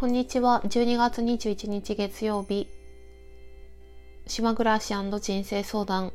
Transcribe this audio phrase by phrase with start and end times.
[0.00, 0.62] こんにちは。
[0.64, 2.68] 12月21日月曜日、
[4.26, 6.14] 島暮らし人生相談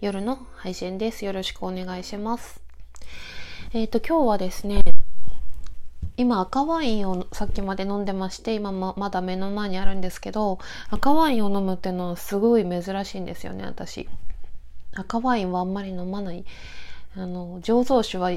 [0.00, 1.26] 夜の配信です。
[1.26, 2.62] よろしくお願いします。
[3.74, 4.80] えっ、ー、と、今日はですね、
[6.16, 10.58] 今赤ワインをさっきまで飲んでまして、今もまだ目の前にあるんですけど、
[10.88, 14.08] 赤ワインを飲むっていうのはすごい珍しいんですよね、私。
[14.94, 16.46] 赤ワインはあんまり飲まない。
[17.14, 18.30] あの、醸造酒は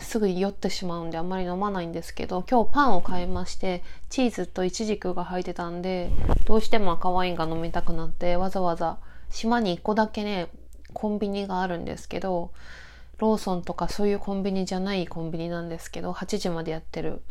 [0.00, 6.10] すぐ酔ってしまうんであんまり飲まないんですけど今日パンを買いましてチーズとイチジクが入ってたんで
[6.44, 8.98] どうしても赤ワインが飲みたくなってわざわざ
[9.30, 10.48] 島に1個だけね
[10.92, 12.52] コンビニがあるんですけど
[13.18, 17.22] ローソンとかそういうコンビニじゃないコンビニなんですけど8時までやってる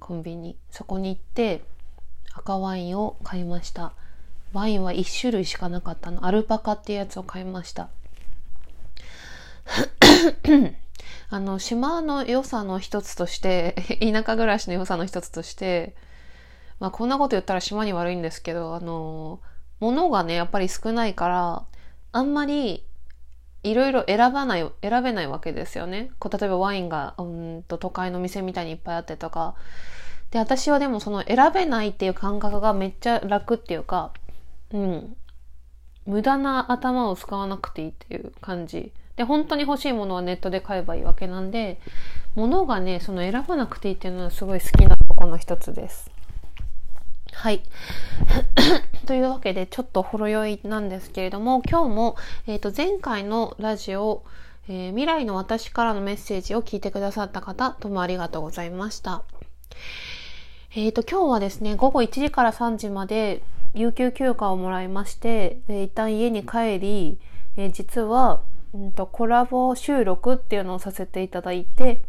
[0.00, 0.56] コンビニ。
[0.70, 1.62] そこに行って
[2.32, 3.92] 赤ワインを買いました。
[4.52, 6.26] ワインは1種類しかなかったの。
[6.26, 7.90] アルパカっていうやつを買いました。
[11.30, 15.94] あの、島の良さの一つとして、 田舎暮らしの良さの一つとして、
[16.80, 19.40] まあこんなこと言ったら島に悪いんですけど、あの、
[19.78, 21.64] 物がね、やっぱり少ないから、
[22.12, 22.84] あんまり
[23.62, 26.10] いろいろ選ばない、選べないわけですよね。
[26.18, 29.54] こう例えばワインが、うんと都会の店みたいにいっぱいあってとか。
[30.30, 34.12] で、私はでもその選べないっていう感覚がめっちゃ楽っていうか、
[34.72, 35.16] うん。
[36.06, 38.92] 無駄な頭を使わなくていいっていう感じ。
[39.16, 41.80] で、本当に欲しいものはネットで買えばいいわけなんで、
[42.34, 46.10] 物がね、その選ばなくていいっていうのはすごい好きなとこの一つです。
[47.32, 47.62] はい。
[49.06, 54.24] というわけで、ちょっとほろ酔いなんですけれども、今日も、えっ、ー、と、前回のラジオ、
[54.68, 59.22] えー、未来の私からのメッセージを聞いてくださった方、どうもありがとうございました。
[60.76, 63.42] えっ、ー、と、今日はですね、午後1時から3時まで、
[63.74, 67.18] 有給休暇をもらいまして、えー、一旦家に帰り、
[67.56, 68.42] えー、実は、
[68.72, 72.02] うんと、コラボ収録っていうのをさせていただいて、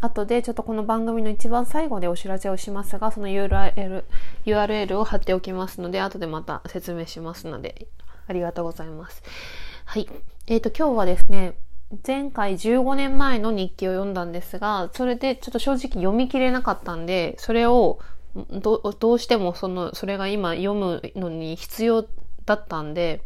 [0.00, 4.04] 後でちょっとこの番組の一番最後でお知らせをしますが、その URL,
[4.44, 7.88] URL を貼っておきますので、後でまた説明しますので、
[8.26, 9.22] ありがとうございます。
[9.84, 10.08] はい。
[10.46, 11.54] えっ、ー、と、今日はですね、
[12.06, 18.00] 前回15年前の日記を読んだんですが、それでちょっと正直読み切れなかったんで、それを
[18.50, 22.06] どどうしてもその、それが今読むのに必要
[22.44, 23.22] だったんで、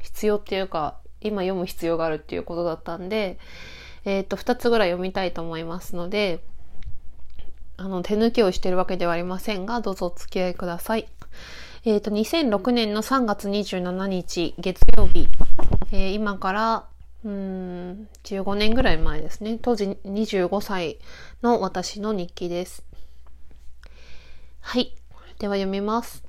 [0.00, 3.38] 必要っていうか、今読む必要があるっていうことだったんで、
[4.04, 6.40] えっ、と、2つぐらい読みたいと思いますので、
[7.76, 11.08] あの、手抜きをしてるわけではありませんが、どうぞお付き合いください。
[11.84, 15.28] えっ、と、2006年の3月27日、月曜日、
[15.92, 16.84] えー、今から、
[17.24, 19.58] うん、15年ぐらい前ですね。
[19.60, 20.98] 当時25歳
[21.42, 22.84] の私の日記です。
[24.60, 24.94] はい。
[25.38, 26.24] では読みます。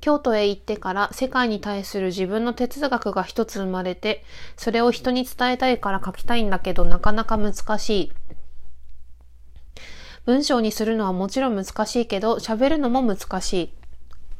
[0.00, 4.24] 京都へ行ってから世界に対する自分の哲学が一つ生まれて、
[4.56, 8.12] それを人に伝えたいから書きたいんだけどなかなか難しい。
[10.26, 13.74] 文章にするのはもちろん難しいけど、喋るのも難しい。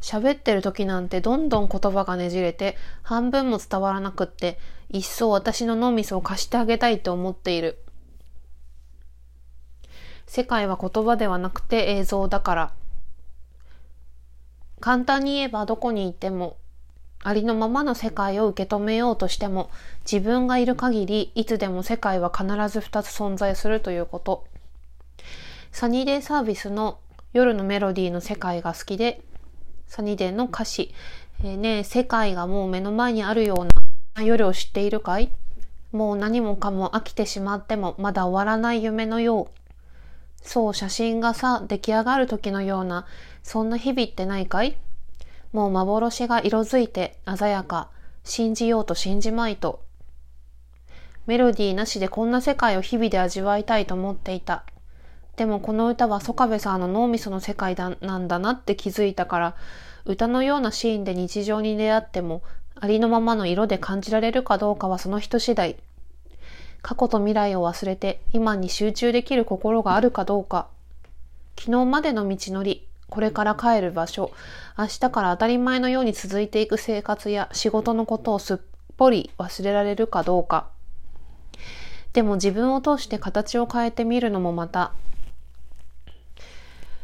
[0.01, 7.79] 喋ってる時なんてどんどん言葉がねじれて、半分も伝わらなくって、一層私の脳みそを貸してあげたいと思っている。
[10.27, 12.73] 世界は言葉ではなくて映像だから。
[14.81, 16.57] 簡単に言えばどこにいても、
[17.23, 19.71] ありのままの世界を受け止めようとしても、
[20.11, 24.47] 自分がいる限り、いつでも世界は必ず二つ存在するということ。
[25.71, 26.99] サニーデイサービスの
[27.33, 29.21] 夜のメロディーの世界が好きで、
[29.87, 30.95] サニーデイの歌詞、
[31.43, 35.31] えー、ね世界がもう目の前にあるような夜を知っているかい？
[35.93, 39.60] もう何もかも飽きてしまってもまだ終わらない夢のよう。
[40.43, 43.07] そう写真がさ、出来上がる時のような
[43.43, 44.77] そんな日々ってないかい？
[45.53, 47.89] もう幻が色づいて鮮やか、
[48.25, 49.83] 信じようと信じまいと。
[51.27, 54.65] メロディーなしでこんな世界を日々で味わいたいと思っていた。
[55.37, 59.57] でもこの歌は曽我部さんの脳みその世界だなんだなって気づいたから、
[60.05, 62.43] 歌のようなシーンで日常に出会っても、
[62.75, 65.77] ありのままの色で感じられるかどうかはその人次第。
[66.83, 70.69] 過去と未来を忘れて今に集中できる心があるかどうか。
[71.59, 74.31] 昨日までの道のり、これから帰る場所、
[74.79, 78.59] 明日から当たり前のように続いていく生活や仕事のことをすっ
[78.97, 80.69] ぽり忘れられるかどうか。
[82.13, 84.93] でも自分を通して形を変えてみるのもまた、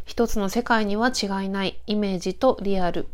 [0.05, 3.09] 一つの世界には違いないイメージとリアル。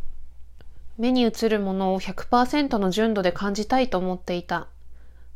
[0.97, 4.67] 目に映るものを100%の純度で感じたいと思っていた。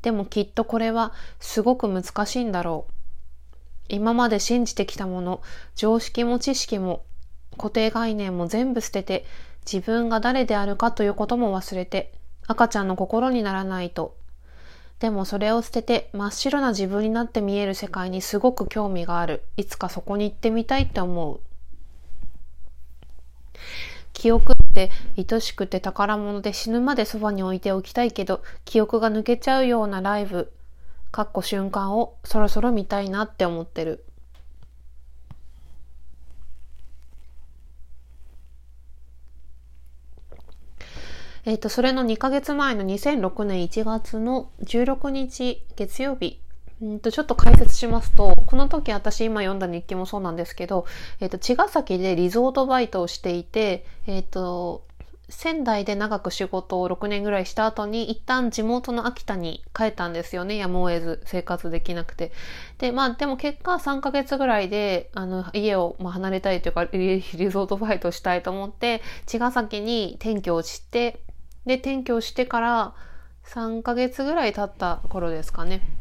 [0.02, 2.94] でもきっとこれはすごく難しいんだろう。
[3.90, 5.42] 今まで信じてきたもの、
[5.76, 7.04] 常識も知識も
[7.58, 9.26] 固定概念も全部捨てて、
[9.66, 12.14] 自分が誰であるかということも忘れて、
[12.48, 14.16] 赤ちゃんの心にならないと。
[15.00, 19.44] でもそれを捨てて真っ白な自分になって見える世界にすごく興味がある。
[19.56, 21.40] いつかそこに行ってみたいって思う。
[24.18, 30.52] 記憶って愛しくて宝物で死ぬまでそばに置いておきたいけど、記憶が抜けちゃうようなライブ、
[31.12, 34.04] かっこ瞬間をそろそろ見たいなって思ってる。
[41.46, 46.42] えっ、と、それの2ヶ月前の2006年1月の16日月曜日、
[46.86, 50.86] んとちょっと解説しますと、この時私今読んだ日記もそうなんですけど、
[51.20, 54.88] えっ、ー、と、茅ヶ崎でリゾートバイトをしていて、えっ、ー、と、
[55.30, 60.56] 仙台で長く仕事を6年ぐらいした後に一旦地元の秋田に帰ったんですよね。
[60.56, 62.32] やむを得ず生活できなくて。
[62.78, 71.20] で、まあでも結果3ヶ月ぐらいで、あの、家をまあ離れたいというかリ、 リゾートバイトしたいと思って、茅ヶ崎に転居をして、
[71.66, 72.94] で、転居してから
[73.48, 75.97] 3ヶ月ぐらい経った頃ですかね。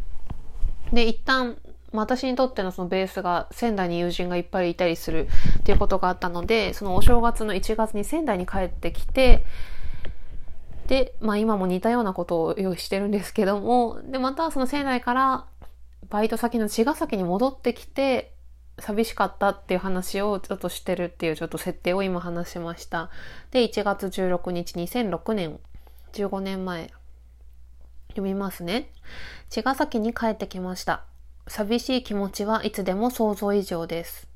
[0.93, 1.57] で、一旦、
[1.93, 5.29] 私にとってのそのベースが仙台に友人がいっぱいいたりする
[5.61, 9.45] っていうことがあったので、そのお正月の1月に仙台に帰ってきて、
[10.89, 15.47] で、まあ今も似たようなことを用意してるんですけども、で、またその仙台から
[16.09, 18.33] バイト先の茅ヶ崎に戻ってきて、
[18.79, 23.11] 寂しかったっていう話をちょっとしてるっていうちょっと設定を今話しました。
[23.51, 25.59] で、1月16日2006年、
[26.13, 26.91] 15年前、
[28.17, 28.91] 読みますね。
[29.51, 31.05] 茅ヶ崎に帰ってきました。
[31.47, 34.29] 寂しい気持ちはいつでも想像以上です。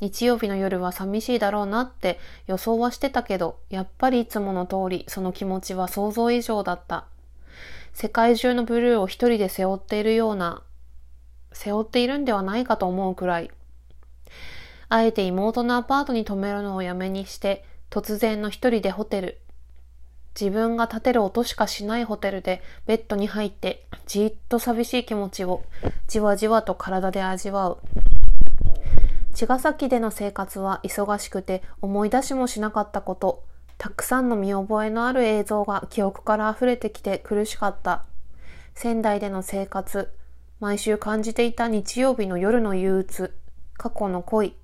[0.00, 7.06] 日曜日の夜は寂しいだろうなって予想はしてたけど、やっぱりいつもの通りその気持ちは想像以上だった。
[7.94, 10.62] 世界中のブルーを一人で背負っているような、
[11.52, 13.50] 背負っているんではないかと思うくらい、
[14.90, 19.40] あえて妹のアパートに泊めるのをやめにして、突然の一人でホテル。
[20.38, 25.64] 自分が建てる音しかしないホテルでベッドに入ってじっと寂しい気持ちを
[26.08, 27.78] じわじわと体で味わう。
[29.34, 33.44] 茅ヶ崎での生活は忙しくて思い出しもしなかったこと、
[33.76, 38.04] たくさんの見覚えのある映像が記憶から溢れてきて苦しかった。
[38.74, 40.10] 仙台での生活、
[40.60, 43.36] 毎週感じていた日曜日の夜の憂鬱、
[43.74, 44.54] 過去の恋、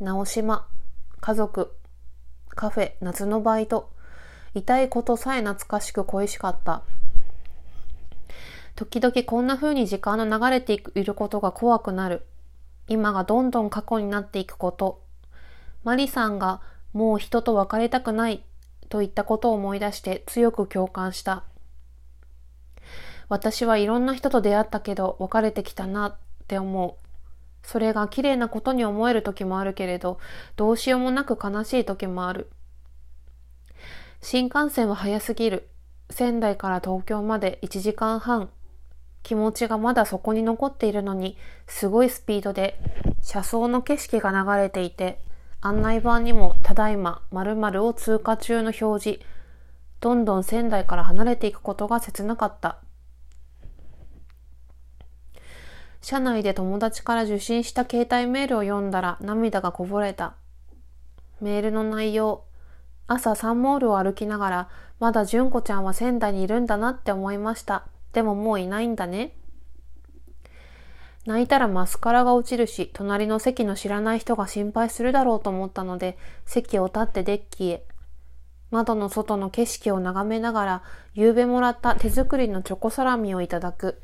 [0.00, 0.66] 直島、
[1.20, 1.74] 家族、
[2.48, 3.90] カフェ、夏のバイト、
[4.58, 6.82] 痛いことさえ懐かしく恋しかった。
[8.74, 12.26] 時々こんな風に時間の流れていることが怖くなる。
[12.86, 15.02] 今がどんどん過去になっていくこと。
[15.84, 16.60] マリさんが
[16.92, 18.42] もう人と別れたくない
[18.88, 21.44] といったことを思い出して強く共感した。
[23.28, 26.16] 私はいろんな人と出会ったけど別れてきたなっ
[26.46, 26.94] て思う。
[27.66, 30.18] それが綺麗なことに思える時もあるけれど、
[30.56, 32.50] どうしようもなく悲しい時もある。
[34.20, 35.68] 新幹線は早すぎる。
[36.10, 38.50] 仙台から東京まで1時間半。
[39.22, 41.36] 気持ちがまだそこに残っているのに、
[41.66, 42.80] すごいスピードで、
[43.22, 45.20] 車窓の景色が流れていて、
[45.60, 49.20] 案内板にも、ただいま、〇〇を通過中の表示。
[50.00, 52.78] どんどん仙台から離れていくことが切なかった。
[56.00, 60.34] 車内で友達から受信した携帯メールを読んだら涙がこぼれた。
[61.40, 62.47] メールの内容。
[63.08, 64.68] 朝サンモールを歩きながら、
[65.00, 67.86] まだ純子ちゃんは仙台にいるんだなって思いました。
[68.12, 69.34] でももういないんだね。
[71.24, 77.84] 泣いたらマスカラが落ちるし、隣の席の知らない人が心配するだろうと思ったので、席を立ってデッキへ。
[78.70, 80.82] 窓の外の景色を眺めながら、
[81.14, 84.00] 夕べもらった手作りのチョコサラミをいただく。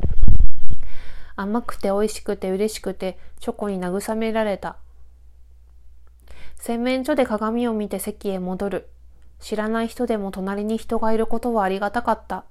[1.36, 4.76] 甘くて美味しくて嬉しくて、チョコに慰められた。
[6.56, 8.93] 洗面所で鏡を見て席へ戻る。
[9.44, 12.46] 知らない人でも隣に人がいることはありがたかった。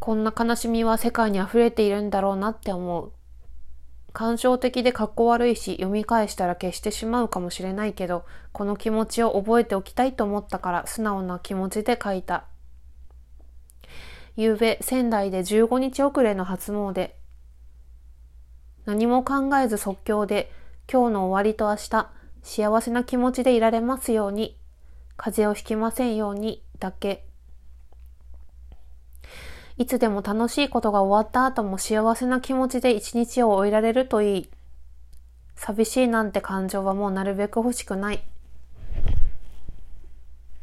[0.00, 3.12] こんな悲しみは世界に溢れているんだろうなって思う。
[4.12, 12.42] 感傷的で格好悪いし、読み返したら消してしまうかもしれないけど、この気持ちを覚えておきたいと思ったから素直な気持ちで書いた。
[14.34, 17.12] 夕べ仙台で15日遅れの初詣。
[18.84, 20.50] 何も考えず即興で
[20.92, 22.10] 今日の終わりと明日
[22.42, 24.56] 幸せな気持ちでいられますように
[25.16, 27.24] 風邪をひきませんようにだけ。
[29.78, 34.50] いつでも楽しいことが終わった後も幸せな気持ちで一日を終えられるといい。
[35.54, 38.24] 寂しいなんて感情はもうなるべく欲しくない。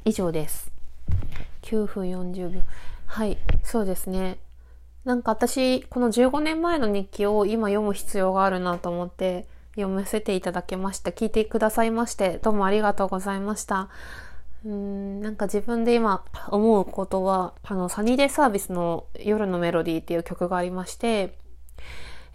[0.04, 0.72] 以上です。
[1.62, 2.62] 9分40秒。
[3.06, 4.40] はい、そうですね。
[5.06, 11.12] なんか私、この15年前の日記を今読む必要があるなと思って読ませていただきました。
[11.12, 13.90] 聞いてくださいまして、どうもありがとうございました。
[14.66, 21.38] うんなんか自分で今思うことはあのサニーデイサービスの「夜のメロディー」っていう曲がありまして、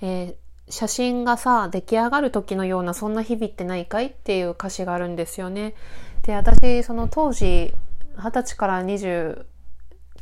[0.01, 5.75] えー、写真がさ出来上がる時のようなそんな日々ってないかいっていう歌詞があるんですよね。
[6.23, 7.75] で私その当時
[8.17, 8.83] 二十歳から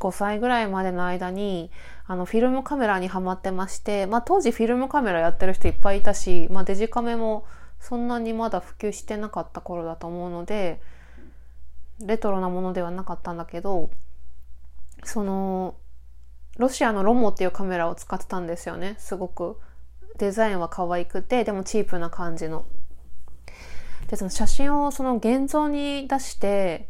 [0.00, 1.70] 5歳ぐらいまでの間に
[2.06, 7.44] あのフィルムカメラにはまってまして、まあ、当時フィルムカメラやってる人いっぱいいたし、まあ、デジカメも
[7.78, 10.80] そんなにまだ普及してなかった頃だと思うので
[12.00, 13.90] レトロなものではなかったんだけど
[15.04, 15.76] その
[16.58, 19.58] ロシアのロモっていうカメラを使ってたんですよねすごく
[20.18, 22.66] デザインは可愛くてでもチープな感じの。
[24.08, 26.89] でその写真をその現像に出して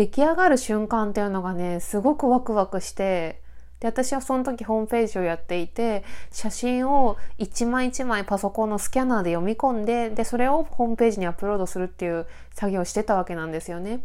[0.00, 3.42] 出来上がる瞬間っていうのがねすごくワクワクして
[3.80, 14.04] で、私はその時ホームページをやっていて、写真を一枚一枚パソコンのスキャナーで読み込んで、で、それをホームページにアップロードするっていう作業をしてたわけなんですよね。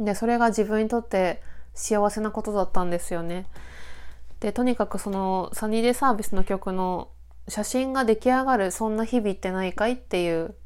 [0.00, 1.40] で、それが自分にとって
[1.72, 3.46] 幸せなことだったんですよね。
[4.40, 7.10] で、とにかくそのサニーデイサービスの曲の
[7.46, 10.56] 写真が出来上がるそんな日々ってないかいっていう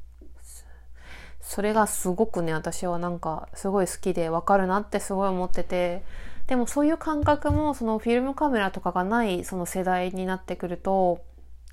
[1.47, 6.03] それがすごくね私はなんかすごい好きでわかるなってすごい思ってて。
[6.49, 11.21] でもそういう感覚もそのフィルムカメラとかがないその世代になってくると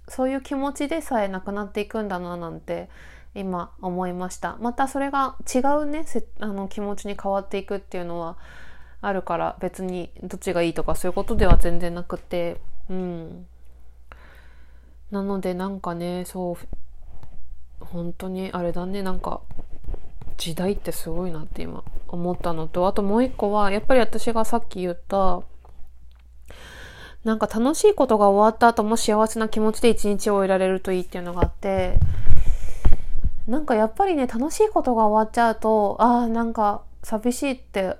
[0.07, 2.89] そういう気持ちでさえなくなっていくんだななんて
[3.35, 4.57] 今思いました。
[4.61, 6.05] またそれが違うね
[6.39, 8.37] あの気持ちに変わっていくっていうのは
[9.01, 12.59] あるから別にどっちがいいとかそういうことでは全然なくて。
[12.89, 13.45] うん。
[15.11, 16.55] なのでなんかねそう
[17.91, 19.41] 本当にあれだねなんか
[20.37, 25.41] 時代ってすごいなって今思ったのと、あともう一個は、やっぱり私がさっき言った、
[27.23, 31.97] なんか楽しいことが終わった後も幸せな気持ちで一日を終えられるといいっていうのがあって、
[33.47, 37.97] なんかやっぱりね、楽しいことが終わっちゃうと、ああ、なんか寂しいって、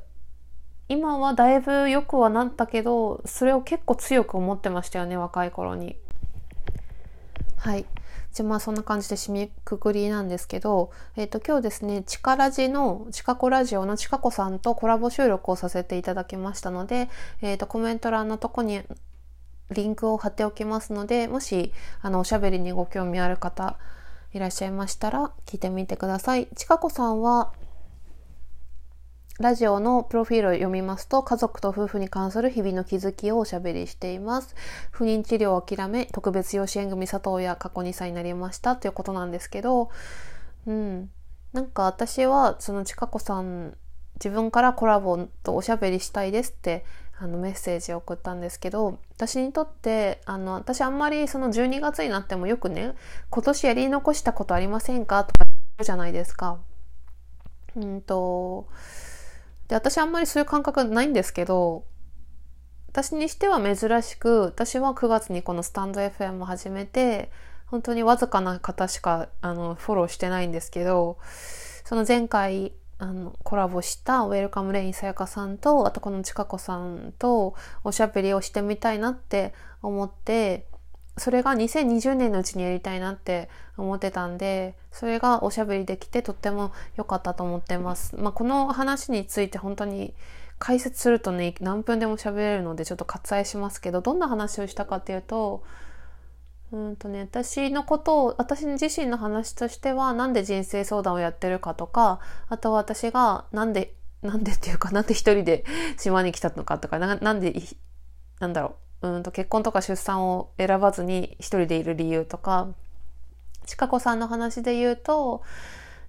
[0.89, 5.95] 今はだいぶ良くはなったけど、それを結構強く思ってましたよね、若い頃に。
[7.57, 7.85] はい。
[8.33, 17.09] じゃまあそんな感じで締めくくりなんですけど、えっ、ー、と今日ですね、チカラジの、チカコラジオのチカコさんとコラボ収録をさせていただきましたので、
[17.41, 18.81] えっ、ー、とコメント欄のとこに
[19.69, 21.71] リンクを貼っておきますので、もし
[22.01, 23.77] あのおしゃべりにご興味ある方
[24.33, 26.47] いらっしゃいましたら聞いてみてください。
[26.55, 27.53] チカコさんは
[29.39, 34.55] ラジオのプロフィールを読みますと、家族と夫婦に関する日々の気づきをおしゃべりしています。
[34.91, 39.89] 不妊治療を諦め、特別養子縁組里親過去2歳になりましたということなんですけど、
[40.67, 41.09] うん。
[41.51, 43.75] なんか私は、そのちかこさん、
[44.15, 46.85] 自分からコラボとおしゃべりしたいですって
[47.17, 52.93] あのメッセージを送ったんですけど私にとってあの私あんまりその12月になってもよくね
[53.29, 55.25] 今年やり残したことありませんか？
[55.25, 56.59] とか言うじゃないですか。
[57.75, 58.67] うんと
[59.67, 61.85] で、私あんまりそういう感覚ないんですけど、
[62.89, 67.31] 私にしては珍しく、私は9月にこのスタンド FM を始めて、
[67.65, 71.17] 本当にわずかな方しかあのフォローしてないんですけど、
[71.85, 80.67] その前回あのコラボしたウェルカムレインさやかさんと、あとこのちかこさんとおしゃべりをしてみたいなって思って、
[81.17, 88.15] それが2020年のうちにやりたいなって思ってたんで、それがおしゃべりできてとっても良かったと思ってます。
[88.15, 90.13] まあ、この話について本当に
[90.59, 95.63] 解説するとね、何分でも喋れるのでちょっと割愛しますけど、どんな話をしたかっていうと、
[96.71, 103.93] うんとね、私のことを、私自身の話としては、なんで人生相談をやってるかとか、あと私がなんで、
[104.23, 105.65] なんでっていうか、なんで一人で
[105.97, 107.53] 島に来たのかとか、ななんで、
[108.39, 112.69] なんだろう、うんと結婚とか出産を選ばずに一人でいる理由とか、
[113.65, 115.43] ちかこさんの話で言うと、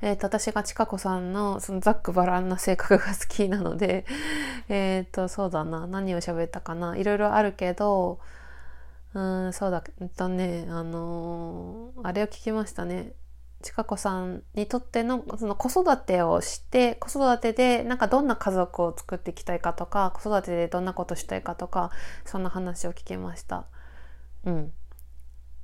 [0.01, 4.05] えっ、ー、と、私がちかこさんのそのざっくばらんな性格が好きなので、
[4.69, 8.21] えっ、ー、と、そうだな、何を喋ったかな、いろいろあるけど、
[9.15, 13.13] うん、そうだ、えっとね、あのー、あれを聞きましたね。
[13.65, 21.91] ちかこさんにとってのその子育てをして子育てでなんかどんな家族を作っていきたいかとか子育てでどんなことしたいかとか
[22.27, 23.65] そんな話を聞きました。
[24.45, 24.73] うん。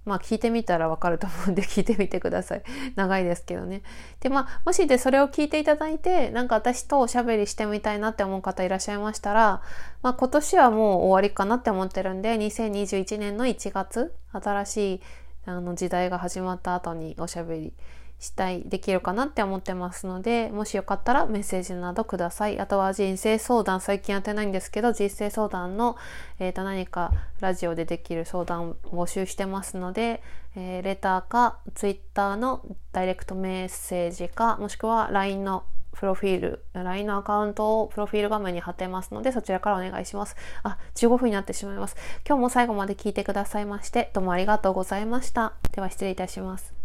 [0.07, 2.63] まあ聞いてみたらわかると思うんで 聞いてみてください。
[2.97, 3.83] 長いですけどね。
[4.21, 9.61] で、まあもしでそれを聞いていただいて、なんか私とおしゃべりしてみたいなって思う方いらっしゃいましたら、
[10.01, 15.03] まあ今年はもう終わりかなって思ってるんで、2021年の1月、新しい
[15.47, 17.73] あの時代が始まった後におしゃべり
[18.21, 22.61] したい、できるかなって思ってますので、もしよかったらメッセージなどください。
[22.61, 25.97] あとは人生相談、最近やってないんですけど、人生相談の、
[26.39, 30.23] えっ、ー、と、何かラジオでできる相談を募集してますので、
[30.55, 40.37] えー、レターか、ツイッターのダイレクトメッセージか、もしくは LINE のプロフィール、LINE のアカウントをプロフィール画面に貼ってますので、そちらからお願いします。
[40.63, 41.97] あ、15分になってしまいます。
[42.27, 45.55] 今日も最後まで聞いてくださいまして、どうもありがとうございました。
[45.73, 46.80] では失礼いたします。